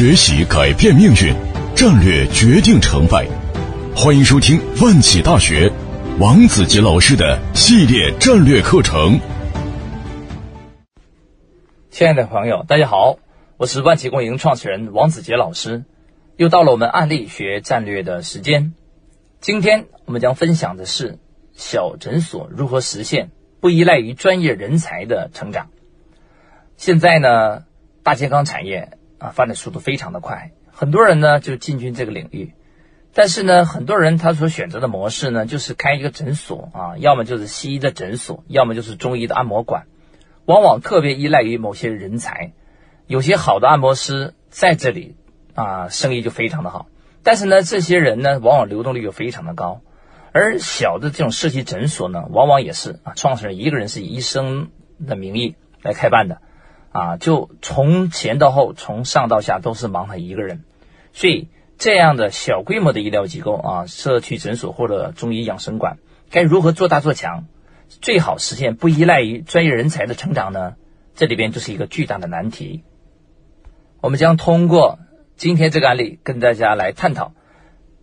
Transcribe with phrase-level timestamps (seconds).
[0.00, 1.34] 学习改变命运，
[1.76, 3.26] 战略决定成败。
[3.94, 5.70] 欢迎收听万企大学
[6.18, 9.20] 王子杰老师的系列战略课程。
[11.90, 13.18] 亲爱的朋友，大家好，
[13.58, 15.84] 我是万企共赢创始人王子杰老师。
[16.38, 18.72] 又到了我们案例学战略的时间。
[19.42, 21.18] 今天我们将分享的是
[21.52, 23.30] 小诊所如何实现
[23.60, 25.68] 不依赖于专业人才的成长。
[26.78, 27.64] 现在呢，
[28.02, 28.96] 大健康产业。
[29.20, 32.54] 啊，发展速度非常的快，很多人呢就进军这个领域，
[33.12, 39.86] 但是呢，很多人他所选择的模式呢，就是开一个诊所啊，要么就是西医的诊所，要么就是中医的按摩馆，
[40.46, 42.52] 往往特别依赖于某些人才，
[43.06, 45.16] 有些好的按摩师在这里
[45.54, 46.86] 啊，生意就非常的好，
[47.22, 49.82] 但是呢，这些人呢，往往流动率又非常的高，
[50.32, 54.70] 而小的这种社区诊所呢，往往也是啊，创始人一个人是以医生
[55.06, 56.40] 的名义来开办的。
[56.92, 60.64] 啊，就从前到后，从上到下都是忙他一个人，
[61.12, 61.46] 所以
[61.78, 65.98] 这样的小规模的医疗机构啊，社区诊所或者中医养生馆，
[66.30, 67.44] 该如何做大做强，
[68.02, 70.74] 最好实现不依赖于专业人才的成长呢？
[71.14, 72.82] 这里边就是一个巨大的难题。
[74.00, 74.98] 我们将通过
[75.36, 77.34] 今天这个案例跟大家来探讨，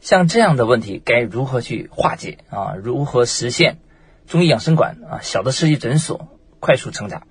[0.00, 2.76] 像这样的问题该如何去化解啊？
[2.76, 3.78] 如何实现
[4.28, 6.28] 中医养生馆啊，小的社区诊所
[6.60, 7.26] 快速成长？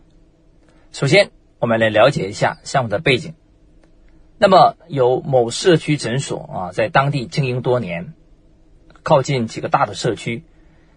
[0.91, 1.31] 首先。
[1.59, 3.33] 我们来了解一下项目的背景。
[4.37, 8.13] 那么，有某社区诊所啊，在当地经营多年，
[9.01, 10.43] 靠近几个大的社区，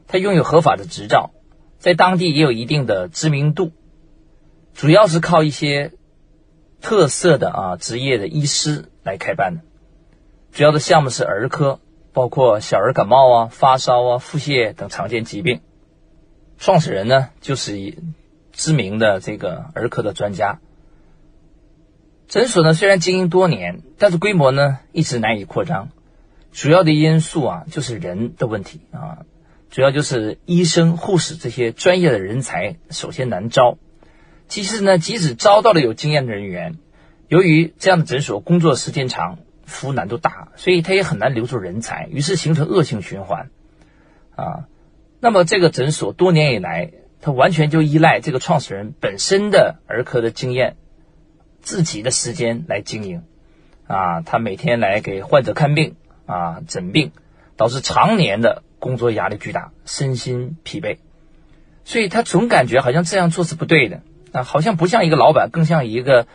[0.08, 1.30] 它拥有合法的执照，
[1.78, 3.70] 在当地也有一定的知名度，
[4.74, 5.92] 主要是靠一些
[6.80, 9.60] 特色的啊职业的医师来开办的。
[10.50, 11.78] 主要的项目是儿科，
[12.12, 15.60] 包括小儿感冒啊、发烧啊、腹泻等常见疾病。
[16.58, 17.98] 创始人呢，就是以。
[18.58, 20.58] 知名的这个儿科的专家
[22.26, 25.90] 诊所呢，虽然经营多年，但是规模呢一直难以扩张。
[26.50, 29.24] 主要的因素啊，就是人的问题啊，
[29.70, 33.78] 主要就是医生、护士这些专业的人才首先难招。
[34.48, 36.78] 其次呢，即使招到了有经验的人员，
[37.28, 43.50] 由于这样的诊所工作时间长，服务难度大，所以他也很难留住人才，于是形成恶性循环
[44.34, 44.66] 啊。
[45.20, 46.90] 那么这个诊所多年以来。
[47.20, 50.76] 他完全就依赖这个创始人本身的儿科的经验，
[51.60, 53.22] 自己的时间来经营，
[53.86, 55.96] 啊，他每天来给患者看病
[56.26, 57.12] 啊诊病，
[57.56, 60.98] 导致常年的工作压力巨大，身心疲惫，
[61.84, 64.02] 所以他总感觉好像这样做是不对的
[64.32, 66.26] 啊，好像不像一个老板，更像一个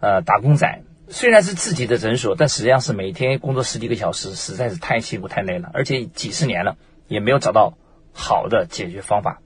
[0.00, 0.82] 呃打工仔。
[1.08, 6.76] 虽然是自己的诊所，但实际上是每天工作十几个小时，实在是太辛苦太累了，而且几十年了
[7.06, 7.78] 也没有找到
[8.12, 9.40] 好的解决方法。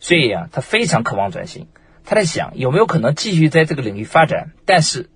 [0.00, 1.68] 所以啊，他非常渴望转型。
[2.04, 5.10] 他在想有没有可能继续在这个领域发展，但是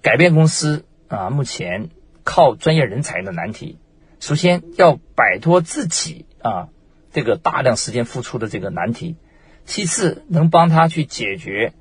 [0.00, 1.90] 改变公司啊，目前
[2.24, 3.78] 靠专业人才的难题。
[4.18, 6.68] 首先要摆脱自己啊
[7.12, 9.16] 这个大量时间付出的这个难题，
[9.64, 11.74] 其次能帮他去解决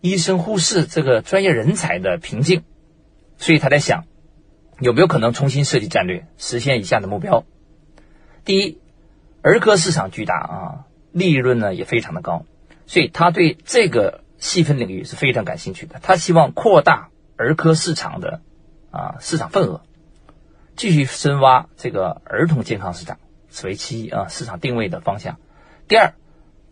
[0.00, 2.64] 医生护士这个专业人才的瓶颈。
[3.38, 4.06] 所以他在想
[4.80, 7.44] 有没有可能重新设计战略，实现以下的目标：
[8.44, 8.78] 第一，
[9.42, 10.86] 儿科市场巨大啊。
[11.12, 12.44] 利润呢也非常的高，
[12.86, 15.98] 所以他对这个细分领域是非常感兴趣的。
[16.02, 18.40] 他希望扩大儿科市场的
[18.90, 19.82] 啊市场份额，
[20.76, 23.18] 继续深挖这个儿童健康市场，
[23.50, 25.38] 此为其一啊市场定位的方向。
[25.88, 26.14] 第二，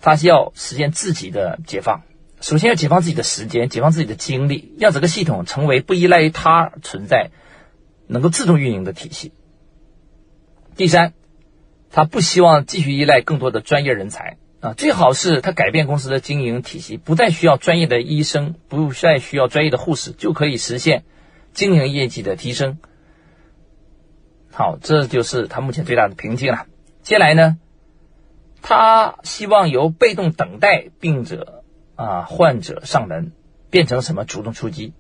[0.00, 2.03] 他是要实现自己的解放，
[2.41, 7.31] 首先要解放自己的时间，解放自己的精力，让整个系统成为不依赖于他存在，
[8.06, 9.32] 能够自动运营的体系。
[10.76, 11.12] 第三。
[11.91, 21.04] 他不希望继续依赖更多的专业人才啊，最好是他改变公司的经营体系，不再需要专业的医生，不再需要专业的护士，就可以实现
[21.53, 22.78] 经营业绩的提升。
[24.50, 26.66] 好，这就是他目前最大的瓶颈了。
[27.03, 27.59] 接下来呢，
[28.60, 31.62] 他希望由被动等待病者
[31.94, 33.32] 啊患者上门，
[33.70, 34.93] 变成什么主动出击，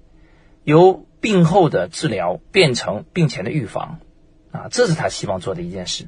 [0.62, 3.98] 由病后的治疗变成病前的预防
[4.52, 6.06] 啊，这是他希望做的一件事。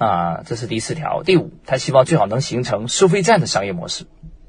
[0.00, 1.22] 啊，这是第四条。
[1.22, 4.06] 第五，他希望最好能形成收费站的商业模式，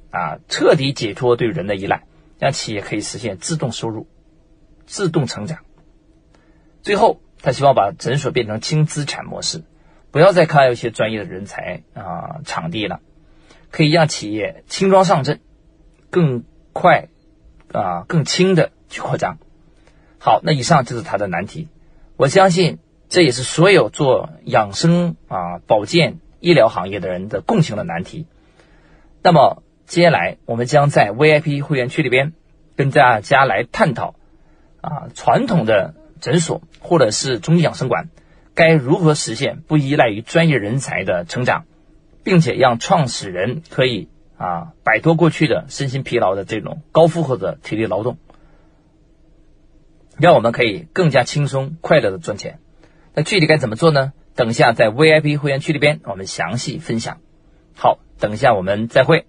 [0.09, 2.03] 啊，彻底解脱对人的依赖，
[2.39, 4.07] 让企业可以实现自动收入、
[4.85, 5.59] 自动成长。
[6.83, 9.65] 最后，他希望把诊所变成轻资产模式，
[10.11, 13.01] 不要再靠一些专业的人才啊、场地了，
[13.71, 15.41] 可以让企业轻装上阵，
[16.09, 17.09] 更快
[17.73, 19.37] 啊、更轻的去扩张。
[20.17, 21.67] 好，那以上就是他的难题。
[22.15, 22.79] 我相信。
[23.11, 28.25] 这也是所有做养生啊、保健、医疗行业的人的共情的难题。
[29.21, 32.31] 那么接下来，我们将在 VIP 会员区里边
[32.77, 34.15] 跟大家来探讨
[34.79, 38.07] 啊传统的诊所或者是中医养生馆，
[38.55, 41.65] 该如何实现不依赖于专业人才的成长，
[42.23, 48.17] 并且让创始人可以啊摆脱过去的身心疲劳的这种高负荷的体力劳动，
[50.17, 52.59] 让我们可以更加轻松快乐的赚钱。
[53.13, 54.13] 那具体该怎么做呢？
[54.35, 57.19] 等一下在 VIP 会员区里边我们详细分享。
[57.75, 59.25] 好，等一下我们再会。